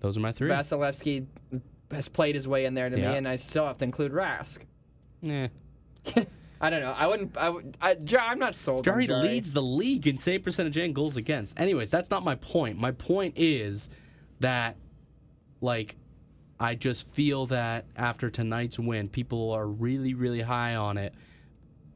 [0.00, 0.48] Those are my three.
[0.48, 1.26] Vasilevsky
[1.92, 3.12] has played his way in there to Yeah.
[3.12, 4.58] me, and I still have to include Rask.
[5.22, 5.48] Yeah.
[6.60, 6.92] I don't know.
[6.96, 7.36] I wouldn't.
[7.36, 7.76] I would.
[7.80, 8.78] I, I'm not sold.
[8.80, 11.58] on Jarry Jarry leads the league in save percentage and goals against.
[11.58, 12.78] Anyways, that's not my point.
[12.78, 13.88] My point is
[14.40, 14.76] that,
[15.60, 15.96] like,
[16.60, 21.14] I just feel that after tonight's win, people are really, really high on it,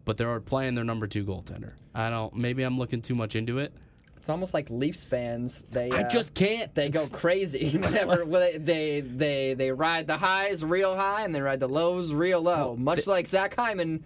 [0.05, 1.73] but they're playing their number two goaltender.
[1.95, 2.35] I don't.
[2.35, 3.73] Maybe I'm looking too much into it.
[4.17, 5.65] It's almost like Leafs fans.
[5.71, 5.91] They.
[5.91, 6.73] I uh, just can't.
[6.75, 11.41] They go crazy whenever they, they they they ride the highs real high and they
[11.41, 12.77] ride the lows real low.
[12.77, 14.05] Much like Zach Hyman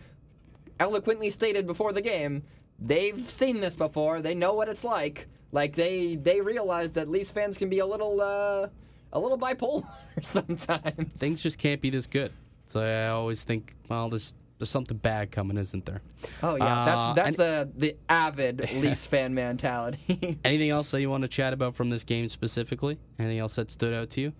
[0.80, 2.42] eloquently stated before the game,
[2.78, 4.22] they've seen this before.
[4.22, 5.28] They know what it's like.
[5.52, 8.68] Like they they realize that Leafs fans can be a little uh,
[9.16, 9.84] a little bipolar
[10.22, 11.12] sometimes.
[11.18, 12.32] Things just can't be this good.
[12.66, 16.00] So I always think, well, there's there's something bad coming, isn't there?
[16.42, 20.38] Oh yeah, Uh, that's that's and- the the avid Leafs fan mentality.
[20.44, 22.98] Anything else that you want to chat about from this game specifically?
[23.18, 24.32] Anything else that stood out to you?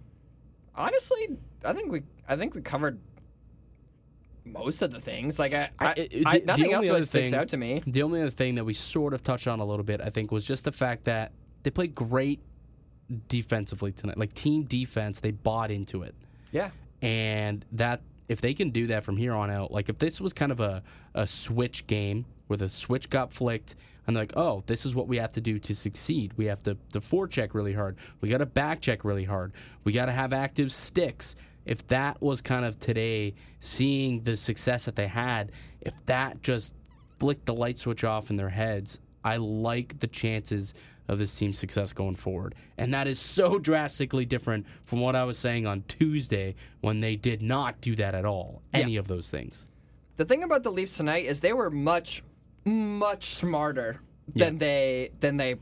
[0.75, 2.99] Honestly, I think we I think we covered
[4.45, 5.39] most of the things.
[5.39, 7.83] Like I, I, I- I- nothing else really other sticks thing- out to me.
[7.87, 10.31] The only other thing that we sort of touched on a little bit, I think,
[10.31, 12.41] was just the fact that they played great
[13.29, 14.19] defensively tonight.
[14.19, 16.15] Like team defense, they bought into it.
[16.53, 16.71] Yeah.
[17.03, 20.33] And that if they can do that from here on out, like if this was
[20.33, 20.83] kind of a,
[21.15, 25.09] a switch game where the switch got flicked and they're like, oh, this is what
[25.09, 26.33] we have to do to succeed.
[26.37, 27.97] We have to, to forecheck really hard.
[28.21, 29.53] We got to back check really hard.
[29.85, 31.37] We got to have active sticks.
[31.65, 36.75] If that was kind of today, seeing the success that they had, if that just
[37.19, 40.75] flicked the light switch off in their heads, I like the chances
[41.09, 42.55] of this team's success going forward.
[42.79, 47.17] And that is so drastically different from what I was saying on Tuesday when they
[47.17, 48.63] did not do that at all.
[48.75, 49.67] Any of those things.
[50.17, 52.23] The thing about the Leafs tonight is they were much,
[52.65, 54.01] much smarter
[54.35, 54.59] than Yeah.
[54.61, 55.57] they than they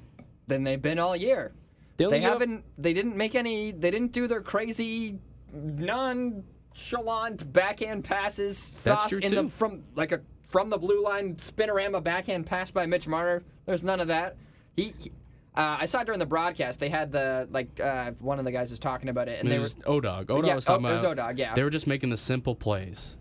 [0.47, 1.53] than they've been all year.
[1.97, 2.65] They They up- haven't.
[2.79, 3.73] They didn't make any.
[3.73, 5.19] They didn't do their crazy,
[5.53, 8.59] nonchalant backhand passes.
[8.85, 9.49] That's sauce true, in the too.
[9.49, 13.43] from like a from the blue line spinorama backhand pass by Mitch Marner.
[13.67, 14.37] There's none of that.
[14.77, 14.95] He.
[14.99, 15.13] he-
[15.55, 16.81] uh, I saw it during the broadcast.
[16.81, 19.59] They had the like uh, one of the guys was talking about it, and they
[19.59, 20.27] were Odog.
[20.27, 21.17] Odog Yeah, was talking oh, it was about.
[21.35, 21.55] Odog, yeah.
[21.55, 23.17] They were just making the simple plays.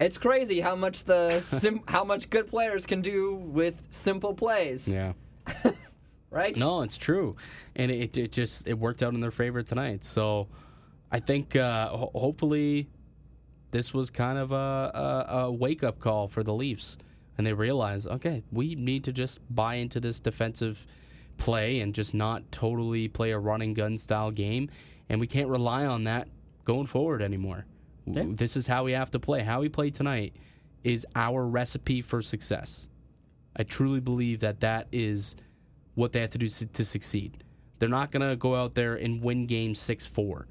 [0.00, 4.88] It's crazy how much the sim- how much good players can do with simple plays,
[4.92, 5.12] Yeah.
[6.30, 6.56] right?
[6.56, 7.36] No, it's true,
[7.76, 10.04] and it, it just it worked out in their favor tonight.
[10.04, 10.48] So
[11.10, 12.88] I think uh, ho- hopefully
[13.72, 16.96] this was kind of a, a, a wake up call for the Leafs,
[17.36, 20.86] and they realize okay, we need to just buy into this defensive
[21.40, 24.70] play and just not totally play a running gun style game,
[25.08, 26.28] and we can't rely on that
[26.64, 27.66] going forward anymore.
[28.06, 28.24] Yeah.
[28.28, 29.42] This is how we have to play.
[29.42, 30.34] How we play tonight
[30.84, 32.86] is our recipe for success.
[33.56, 35.36] I truly believe that that is
[35.94, 37.42] what they have to do to succeed.
[37.78, 40.46] They're not going to go out there and win game 6 4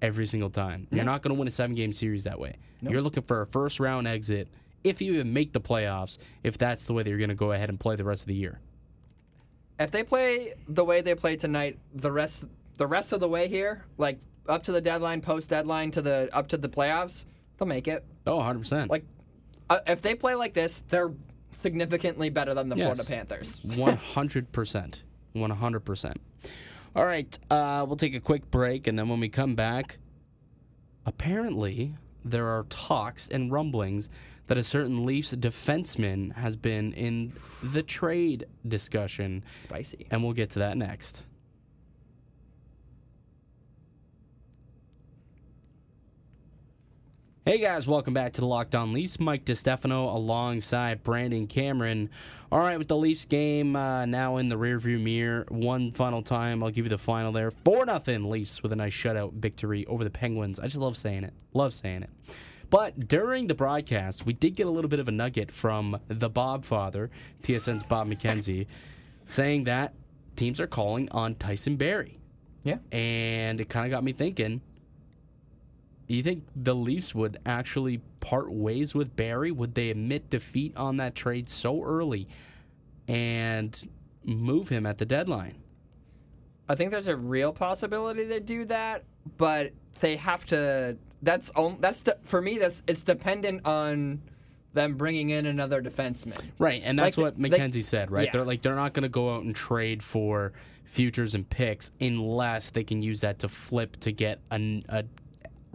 [0.00, 0.88] every single time.
[0.90, 2.56] You're not going to win a seven game series that way.
[2.80, 4.48] You're looking for a first round exit
[4.82, 7.52] if you even make the playoffs, if that's the way that you're going to go
[7.52, 8.58] ahead and play the rest of the year.
[9.82, 12.44] If they play the way they play tonight, the rest
[12.78, 16.28] the rest of the way here, like up to the deadline, post deadline, to the
[16.32, 17.24] up to the playoffs,
[17.58, 18.04] they'll make it.
[18.26, 18.88] Oh, 100%.
[18.88, 19.04] Like,
[19.68, 21.12] uh, if they play like this, they're
[21.52, 22.84] significantly better than the Yes.
[23.04, 23.60] Florida Panthers.
[23.64, 25.02] 100%.
[25.34, 26.16] 100%.
[26.94, 29.98] All right, uh, we'll take a quick break, and then when we come back,
[31.06, 34.08] apparently there are talks and rumblings
[34.46, 40.06] that a certain Leafs defenseman has been in the trade discussion, Spicy.
[40.10, 41.24] and we'll get to that next.
[47.44, 49.18] Hey guys, welcome back to the Locked On Leafs.
[49.18, 52.08] Mike DeStefano alongside Brandon Cameron.
[52.52, 56.62] All right, with the Leafs game uh, now in the rearview mirror, one final time.
[56.62, 57.50] I'll give you the final there.
[57.50, 60.60] 4 nothing Leafs with a nice shutout victory over the Penguins.
[60.60, 61.32] I just love saying it.
[61.52, 62.10] Love saying it.
[62.72, 66.30] But during the broadcast, we did get a little bit of a nugget from the
[66.30, 67.10] Bob father,
[67.42, 68.66] TSN's Bob McKenzie,
[69.26, 69.92] saying that
[70.36, 72.18] teams are calling on Tyson Barrie.
[72.64, 72.78] Yeah.
[72.90, 74.62] And it kind of got me thinking
[76.08, 79.50] you think the Leafs would actually part ways with Barrie?
[79.50, 82.28] Would they admit defeat on that trade so early
[83.08, 83.86] and
[84.24, 85.56] move him at the deadline?
[86.68, 89.04] I think there's a real possibility they do that,
[89.36, 90.96] but they have to.
[91.22, 92.58] That's on, that's the, for me.
[92.58, 94.20] That's it's dependent on
[94.74, 96.40] them bringing in another defenseman.
[96.58, 98.24] Right, and that's Like, what McKenzie said, right?
[98.26, 98.30] yeah.
[98.32, 100.52] They're like they're not going to go out and trade for
[100.84, 105.04] futures and picks unless they can use that to flip to get a, a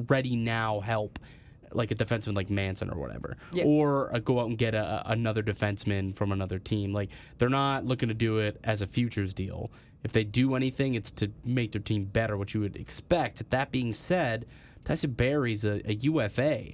[0.07, 1.17] ready now help
[1.73, 3.63] like a defenseman like Manson or whatever, Yeah.
[3.65, 6.93] or uh, go out and get a- another defenseman from another team.
[6.93, 9.69] Like they're not looking to do it as a futures deal.
[10.03, 13.49] If they do anything, it's to make their team better, which you would expect.
[13.49, 14.45] That being said,
[14.85, 16.73] Tyson Barrie's a, a UFA.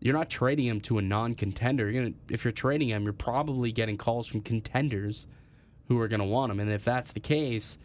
[0.00, 1.90] You're not trading him to a non-contender.
[1.90, 5.26] You're gonna, if you're trading him, you're probably getting calls from contenders
[5.88, 6.60] who are going to want him.
[6.60, 7.78] And if that's the case,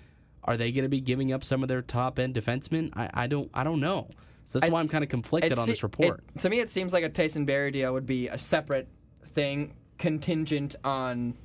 [0.44, 2.92] are they going to be giving up some of their top end defensemen?
[2.96, 4.10] I, I don't I don't know.
[4.46, 6.24] So that's I- why I'm kind of conflicted on this report.
[6.36, 8.88] it- to me, it seems like a Tyson Barrie deal would be a separate
[9.34, 11.36] thing, contingent on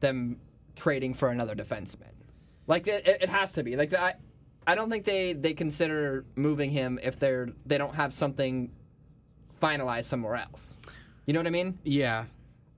[0.00, 0.38] them
[0.74, 2.08] trading for another defenseman.
[2.66, 3.76] Like it, it it has to be.
[3.76, 4.14] Like I,
[4.70, 8.70] I don't think they they consider moving him if they're they don't have something
[9.60, 10.76] finalized somewhere else.
[11.26, 11.78] You know what I mean?
[11.82, 12.26] yeah.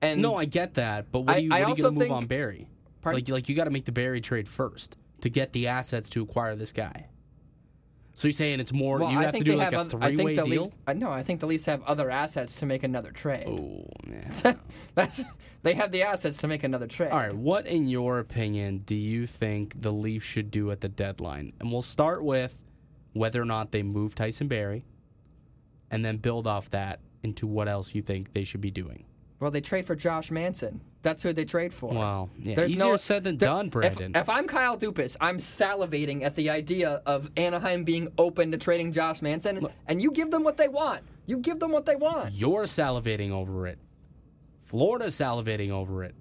[0.00, 2.00] And No, I get that, but what are you, I what are you going to
[2.00, 2.66] move think- on Barrie?
[3.02, 3.20] Pardon?
[3.20, 6.22] Like like you got to make the Barrie trade first to get the assets to
[6.22, 7.07] acquire this guy.
[8.14, 10.64] So you're saying it's more well, you have to do like a three way deal?
[10.64, 10.77] Leafs.
[10.87, 13.46] Uh, no, I think the Leafs have other assets to make another trade.
[13.46, 14.59] Oh, man.
[14.94, 15.22] That's,
[15.62, 17.11] they have the assets to make another trade.
[17.11, 20.88] All right, what in your opinion do you think the Leafs should do at the
[20.88, 21.53] deadline?
[21.61, 22.62] And we'll start with
[23.14, 24.85] whether or not they move Tyson Barrie
[25.90, 29.05] and then build off that into what else you think they should be doing.
[29.40, 30.81] Well, they trade for Josh Manson.
[31.03, 31.91] That's who they trade for.
[31.93, 32.31] Wow.
[32.38, 34.12] yeah, There's easier no- said than there- done, if- Brandon.
[34.15, 38.93] If, I'm Kyle Dubas, I'm salivating at the idea of Anaheim being open to trading
[38.93, 41.03] Josh Manson, and you give them what they want.
[41.27, 42.33] You give them what they want.
[42.33, 43.79] You're salivating over it.
[44.65, 46.15] Florida's salivating over it.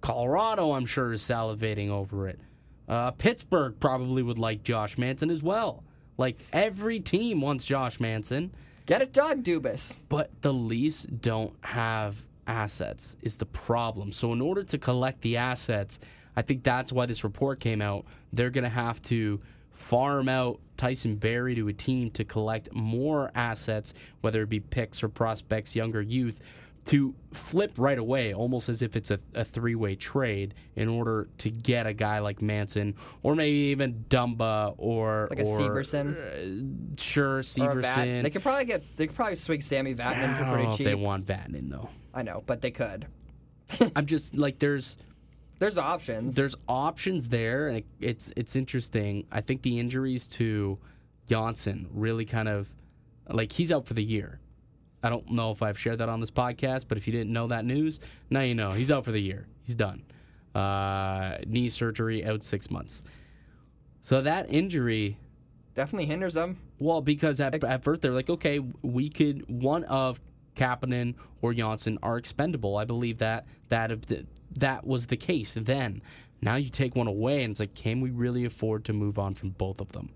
[0.00, 2.40] Colorado, I'm sure, is salivating over it.
[2.88, 5.84] Uh, Pittsburgh probably would like Josh Manson as well.
[6.16, 8.52] Like every team wants Josh Manson.
[8.86, 9.98] Get it done, Dubas.
[10.08, 12.16] But the Leafs don't have
[12.50, 14.12] assets, is the problem.
[14.12, 16.00] So, in order to collect the assets,
[16.36, 18.04] I think that's why this report came out.
[18.32, 23.30] They're going to have to farm out Tyson Barrie to a team to collect more
[23.34, 26.40] assets, whether it be picks or prospects, younger youth,
[26.86, 31.28] to flip right away, almost as if it's a, a three way trade, in order
[31.38, 35.28] to get a guy like Manson or maybe even Dumba or.
[35.30, 36.16] Like a or, Severson?
[36.16, 38.22] uh, sure, Or a Vat- Severson.
[38.22, 38.82] They could probably get.
[38.96, 40.86] They could probably swing Sammy Vatanen I for don't pretty know if cheap.
[40.86, 41.88] they want Vatanen though.
[42.14, 43.06] I know, but they could.
[43.96, 44.98] I'm just like there's
[45.58, 46.34] There's options.
[46.34, 49.26] there's options there, and it, it's it's interesting.
[49.30, 50.78] I think the injuries to
[51.28, 52.68] Johnsson really kind of
[53.28, 54.40] like he's out for the year.
[55.02, 57.46] I don't know if I've shared that on this podcast, but if you didn't know
[57.46, 58.70] that news, now you know.
[58.72, 59.46] He's out for the year.
[59.62, 60.02] He's done.
[60.54, 63.04] Uh, knee surgery, out six months.
[64.02, 65.16] So that injury,
[65.74, 66.58] Definitely hinders them.
[66.80, 70.20] well, because at, at birth they're like, okay, we could one of
[70.56, 72.76] Kapanen or Johnsson are expendable.
[72.76, 73.90] I believe that that
[74.58, 76.02] that was the case then.
[76.42, 79.34] Now you take one away, and it's like, can we really afford to move on
[79.34, 80.10] from both of them?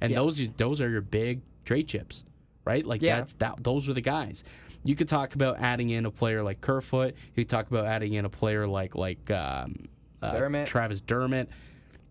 [0.00, 0.18] And Yeah.
[0.18, 2.24] those those are your big trade chips,
[2.64, 2.84] right?
[2.86, 3.16] Like Yeah.
[3.16, 3.62] that's that.
[3.62, 4.42] Those are the guys.
[4.84, 7.14] You could talk about adding in a player like Kerfoot.
[7.34, 9.74] You could talk about adding in a player like like um,
[10.22, 10.66] uh, Dermott.
[10.66, 11.48] Travis Dermott.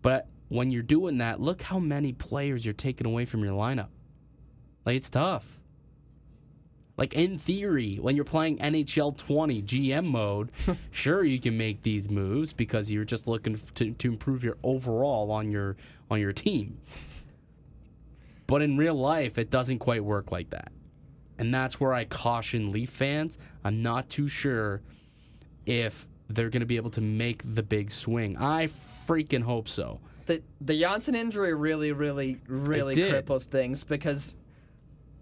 [0.02, 3.88] But when you're doing that, look how many players you're taking away from your lineup.
[4.84, 5.55] Like it's tough.
[6.96, 10.50] Like in theory, when you're playing NHL 20 GM mode,
[10.90, 15.30] sure you can make these moves because you're just looking to, to improve your overall
[15.30, 15.76] on your
[16.10, 16.78] on your team.
[18.46, 20.72] But in real life, it doesn't quite work like that.
[21.38, 23.38] And that's where I caution Leaf fans.
[23.64, 24.80] I'm not too sure
[25.66, 28.36] if they're going to be able to make the big swing.
[28.38, 28.68] I
[29.06, 30.00] freaking hope so.
[30.26, 34.34] The the Johnsson injury really, really, really cripples things because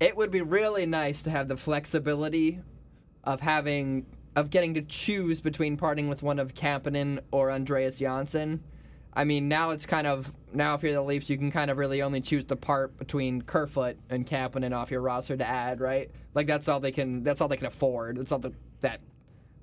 [0.04, 2.60] it would be really nice to have the flexibility
[3.24, 4.04] of having
[4.36, 8.62] of getting to choose between parting with one of Kapanen or Andreas Johnsson.
[9.14, 11.78] I mean, now it's kind of now if you're the Leafs, you can kind of
[11.78, 16.10] really only choose to part between Kerfoot and Kapanen off your roster to add, right?
[16.34, 17.22] Like that's all they can.
[17.22, 18.18] That's all they can afford.
[18.18, 19.00] That's all the, that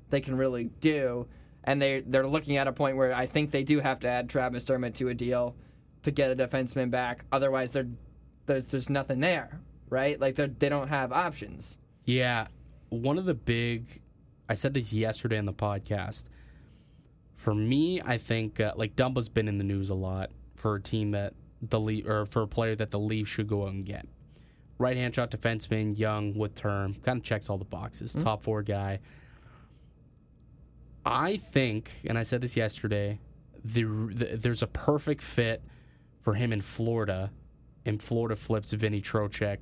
[0.09, 1.27] they can really do.
[1.65, 4.27] And they they're looking at a point where I think they do have to add
[4.27, 5.55] Travis Dermott to a deal
[6.01, 7.25] to get a defenseman back.
[7.31, 7.85] Otherwise, there's
[8.47, 9.59] there's nothing there,
[9.91, 10.19] right?
[10.19, 11.77] Like they they don't have options.
[12.05, 12.47] Yeah,
[12.89, 14.01] one of the big,
[14.49, 16.23] I said this yesterday on the podcast.
[17.35, 20.81] For me, I think uh, like Dumba's been in the news a lot for a
[20.81, 23.85] team that the Leaf or for a player that the Leafs should go out and
[23.85, 24.07] get.
[24.79, 28.13] Right hand shot defenseman, young with term, kind of checks all the boxes.
[28.13, 28.99] Top four guy.
[31.05, 33.19] I think, and I said this yesterday,
[33.63, 35.63] the, the, there's a perfect fit
[36.21, 37.31] for him in Florida,
[37.85, 39.59] and Florida flips Vinnie Trocheck,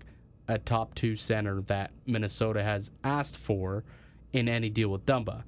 [0.50, 3.84] a top two center that Minnesota has asked for
[4.34, 5.44] in any deal with Dumba.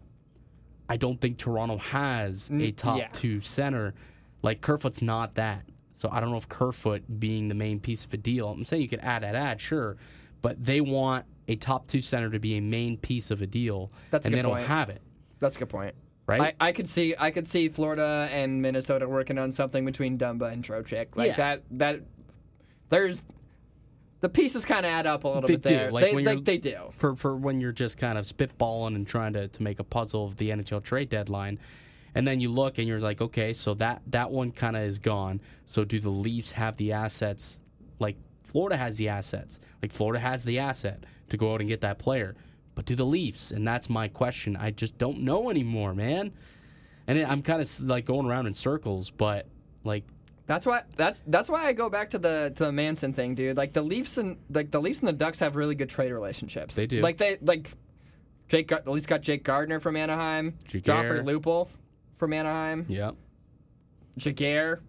[0.88, 3.08] I don't think Toronto has a Mm, top yeah.
[3.12, 3.94] two center.
[4.42, 5.64] Like Kerfoot's not that.
[5.94, 8.48] So I don't know if Kerfoot being the main piece of a deal.
[8.50, 9.98] I'm saying you could add, add, add, sure,
[10.42, 13.92] but they want a top two center to be a main piece of a deal,
[14.12, 14.68] That's a and good they don't point.
[14.68, 15.02] have it,
[15.40, 15.94] That's a good point.
[16.28, 16.56] right?
[16.60, 20.52] I, I could see I could see Florida and Minnesota working on something between Dumba
[20.52, 21.16] and Trocheck.
[21.16, 21.36] Like Yeah.
[21.38, 22.02] that that
[22.90, 23.24] there's
[24.22, 25.92] the pieces kind of add up a little They bit do, there.
[25.92, 26.78] like they, they, they do.
[26.96, 30.26] for for when you're just kind of spitballing and trying to, to make a puzzle
[30.26, 31.60] of the NHL trade deadline.
[32.14, 35.00] And then you look and you're like, okay, so that that one kind of is
[35.00, 35.42] gone.
[35.66, 37.58] So do the Leafs have the assets?
[38.00, 39.60] Like Florida has the assets.
[39.82, 42.36] Like Florida has the asset to go out and get that player.
[42.76, 43.52] But do the Leafs?
[43.52, 44.56] And that's my question.
[44.56, 46.32] I just don't know anymore, man.
[47.08, 49.48] And it, I'm kind of like going around in circles, but
[49.84, 50.04] like
[50.52, 53.56] That's why that's that's why I go back to the to the Manson thing, dude.
[53.56, 56.76] Like the Leafs and like the Leafs and the Ducks have really good trade relationships.
[56.76, 57.00] They do.
[57.00, 57.72] Like they like
[58.50, 60.58] Jake at least got Jake Gardiner from Anaheim.
[60.68, 61.70] Joffrey Lupul
[62.18, 63.12] from Anaheim, yeah,
[64.18, 64.82] Jaguar,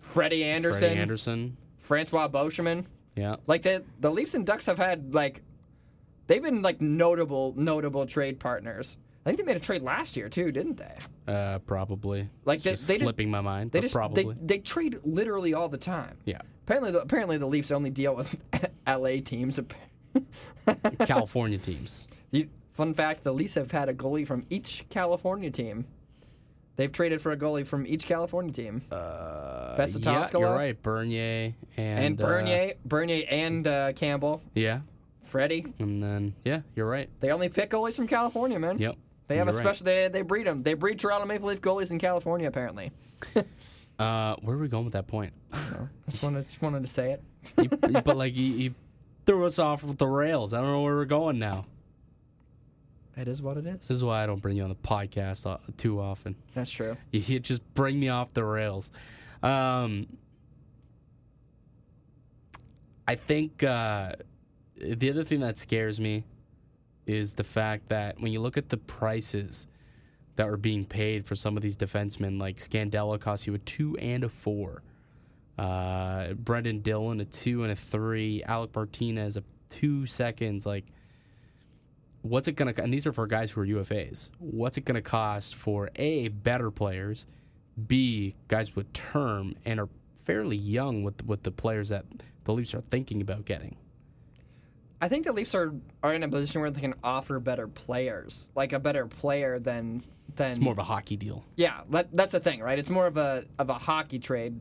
[0.00, 2.86] Freddie Andersen, Freddie Andersen, Francois Beauchemin.
[3.14, 5.42] yeah, Like the the Leafs and Ducks have had like
[6.28, 8.96] they've been like notable notable trade partners.
[9.26, 11.32] I think they made a trade last year too, didn't they?
[11.32, 12.28] uh, probably.
[12.44, 14.24] Like It's they- just they just- slipping my mind, They but just probably.
[14.24, 16.16] they they trade literally all the time.
[16.24, 16.40] yeah.
[16.66, 18.34] Apparently, the, apparently the Leafs only deal with
[18.86, 19.20] L.A.
[19.20, 19.60] teams.
[21.00, 22.06] California teams.
[22.30, 25.86] You- Fun fact: the Leafs have had a goalie from each California team.
[26.76, 28.82] They've traded for a goalie from each California team.
[28.90, 30.82] Uh, Vesa yeah, you're right.
[30.82, 34.80] Bernier and, and uh, Bernier, Bernier and uh, Campbell, yeah,
[35.22, 35.72] Freddie.
[35.78, 37.08] and then yeah, you're right.
[37.20, 38.78] They only pick goalies from California, man.
[38.78, 38.96] Yep.
[39.26, 39.66] They have a you're right.
[39.76, 39.84] special.
[39.86, 40.62] They they breed them.
[40.62, 42.92] They breed Toronto Maple Leaf goalies in California, apparently.
[43.96, 45.32] Uh, where are we going with that point?
[45.52, 47.22] So, just wanted just wanted to say it.
[47.60, 48.74] He- but like he, he
[49.24, 50.52] threw us off with the rails.
[50.52, 51.64] I don't know where we're going now.
[53.16, 53.78] It is what it is.
[53.78, 56.34] This is why I don't bring you on the podcast uh, too often.
[56.54, 56.96] That's true.
[57.12, 58.90] You, you just bring me off the rails.
[59.44, 60.08] Um,
[63.06, 64.14] I think uh,
[64.76, 66.24] the other thing that scares me
[67.06, 69.66] is the fact that when you look at the prices
[70.36, 73.96] that were being paid for some of these defensemen, like Scandella costs you a two
[73.98, 74.82] and a four,
[75.58, 80.84] uh, Brendan Dillon a two and a three, Alec Martinez a two seconds, like.
[82.22, 82.72] What's it gonna?
[82.78, 84.30] And these are for guys who are UFAs.
[84.38, 87.26] What's it gonna cost for a better players,
[87.86, 89.90] B guys with term and are
[90.24, 92.04] fairly young with with the players that
[92.44, 93.76] the Leafs are thinking about getting.
[95.04, 98.48] I think the Leafs are are in a position where they can offer better players,
[98.54, 100.02] like a better player than
[100.34, 101.44] than It's more of a hockey deal.
[101.56, 102.78] Yeah, that, that's the thing, right?
[102.78, 104.58] It's more of a of a hockey trade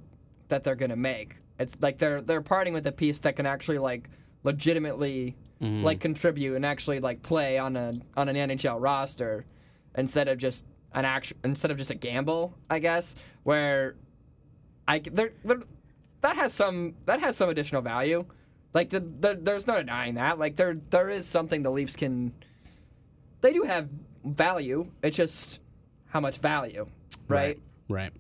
[0.50, 1.38] that they're gonna make.
[1.60, 4.10] It's like they're they're parting with a piece that can actually like
[4.44, 5.82] legitimately mm-hmm.
[5.82, 9.46] like contribute and actually like play on a on an NHL roster
[9.96, 13.16] instead of just an actual instead of just a gamble, I guess.
[13.44, 13.96] Where
[14.90, 15.32] I c- there
[16.20, 18.26] that has some that has some additional value.
[18.74, 20.40] Like the, the, there's no denying that.
[20.40, 22.34] Like there there is something the Leafs can.
[23.42, 23.90] They do have
[24.24, 24.88] value.
[25.04, 25.60] It's just
[26.08, 26.88] how much value,
[27.28, 27.60] right?
[27.90, 28.12] Right.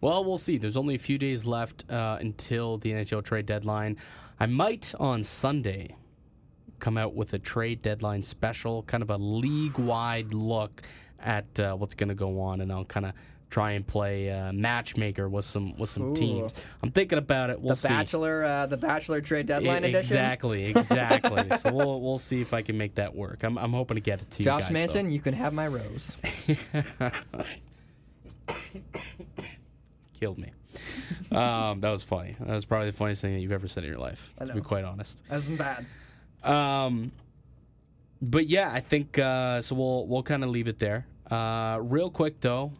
[0.00, 0.58] Well, we'll see.
[0.58, 3.96] There's only a few days left uh, until the NHL trade deadline.
[4.38, 5.96] I might on Sunday
[6.78, 10.82] come out with a trade deadline special, kind of a league wide look
[11.18, 13.12] at uh, what's going to go on, and I'll kind of
[13.50, 16.14] try and play uh, matchmaker with some with some Ooh.
[16.14, 16.54] teams.
[16.82, 17.60] I'm thinking about it.
[17.60, 17.88] We'll The see.
[17.88, 19.98] Bachelor, uh, the Bachelor trade deadline E- edition.
[19.98, 21.56] Exactly, exactly.
[21.58, 23.42] so we'll we'll see if I can make that work.
[23.44, 24.88] I'm I'm hoping to get it to Josh you guys.
[24.94, 26.16] Manson, you can have my rose.
[30.18, 30.50] killed me.
[31.30, 32.36] Um, that was funny.
[32.40, 34.32] That was probably the funniest thing that you've ever said in your life.
[34.44, 35.26] To be quite honest.
[35.28, 35.86] That wasn't bad.
[36.42, 37.12] Um,
[38.20, 39.74] but yeah, I think uh, so.
[39.74, 41.06] We'll we'll kind of leave it there.
[41.30, 42.72] Uh, real quick though,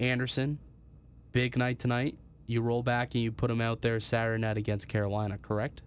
[0.00, 0.58] Andersen,
[1.32, 2.16] big night tonight.
[2.46, 5.82] You roll back and you put him out there Saturday night against Carolina, correct?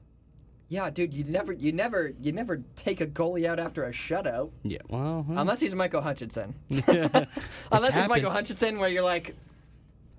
[0.69, 4.49] Yeah, dude, you never, you never, you never take a goalie out after a shutout,
[4.63, 4.79] Yeah.
[4.89, 5.35] Well, huh.
[5.37, 6.53] unless he's Michael Hutchinson.
[6.69, 7.31] Unless it's
[7.71, 8.09] happened.
[8.09, 9.35] Michael Hutchinson, where you're like,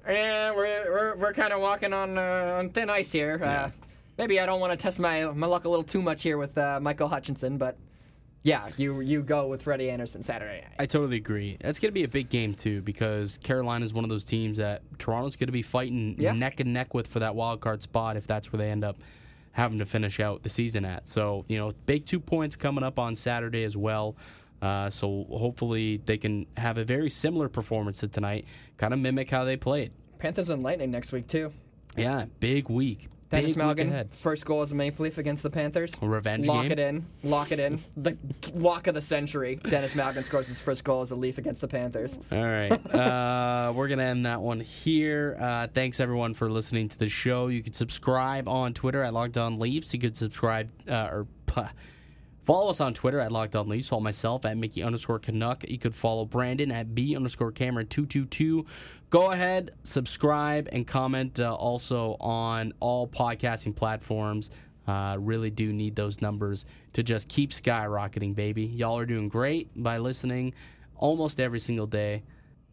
[0.06, 3.38] eh, we're we're, we're kind of walking on uh, on thin ice here.
[3.44, 3.70] Uh,
[4.16, 6.56] maybe I don't want to test my my luck a little too much here with
[6.56, 7.76] uh, Michael Hutchinson, but
[8.48, 10.72] yeah, you you go with Freddie Andersen Saturday night.
[10.78, 11.56] I totally agree.
[11.60, 14.58] That's going to be a big game too because Carolina is one of those teams
[14.58, 16.32] that Toronto's going to be fighting Yeah.
[16.32, 18.96] neck and neck with for that wild card spot if that's where they end up
[19.52, 21.06] having to finish out the season at.
[21.08, 24.16] So you know, big two points coming up on Saturday as well.
[24.60, 28.44] Uh, so hopefully they can have a very similar performance to tonight,
[28.76, 29.92] kind of mimic how they played.
[30.18, 31.52] Panthers and Lightning next week too.
[31.96, 33.08] Yeah, big week.
[33.30, 35.94] Denis big Malgin, first goal as a Maple Leaf against the Panthers.
[36.00, 36.72] Revenge Lock game.
[36.72, 37.06] it in.
[37.22, 37.78] Lock it in.
[37.96, 38.16] The
[38.54, 39.56] lock of the century.
[39.56, 42.18] Denis Malgin scores his first goal as a Leaf against the Panthers.
[42.32, 42.72] All right.
[42.72, 45.36] Uh, we're going to end that one here.
[45.38, 47.48] Uh, thanks, everyone, for listening to the show.
[47.48, 49.92] You can subscribe on Twitter at Locked On Leafs.
[49.92, 51.26] You could subscribe uh, or
[52.48, 53.88] follow us on Twitter at Locked On Leafs.
[53.88, 55.68] Follow myself at Mickey underscore Canuck.
[55.68, 58.64] You could follow Brandon at B underscore Cameron 222.
[59.10, 64.50] Go ahead, subscribe, and comment uh, also on all podcasting platforms.
[64.86, 68.64] Uh, really do need those numbers to just keep skyrocketing, baby.
[68.64, 70.54] Y'all are doing great by listening
[70.96, 72.22] almost every single day.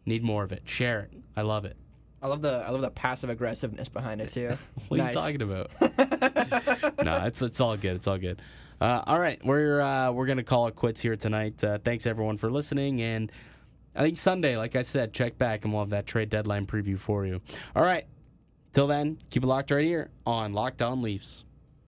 [0.06, 0.62] Need more of it.
[0.64, 1.12] Share it.
[1.36, 1.76] I love it.
[2.22, 4.56] I love the I love the passive aggressiveness behind it too.
[4.88, 5.16] What Nice.
[5.16, 7.04] are you talking about?
[7.04, 7.96] no, it's it's all good.
[7.96, 8.40] It's all good.
[8.80, 11.62] Uh, all right, we're uh, we're gonna call it quits here tonight.
[11.64, 13.32] Uh, thanks everyone for listening, and
[13.94, 16.98] I think Sunday, like I said, check back and we'll have that trade deadline preview
[16.98, 17.40] for you.
[17.74, 18.04] All right,
[18.74, 21.45] till then, keep it locked right here on Locked On Leafs.